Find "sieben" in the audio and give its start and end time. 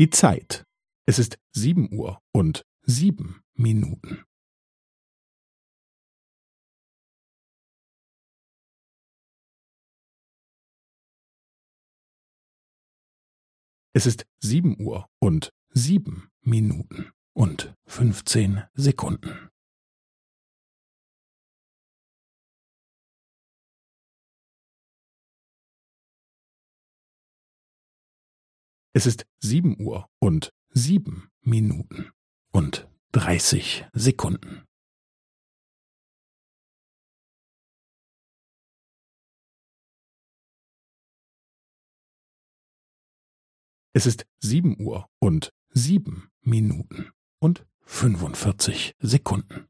1.52-1.92, 2.80-3.42, 14.42-14.80, 15.68-16.30, 29.38-29.80, 30.70-31.30, 44.40-44.80, 45.68-46.28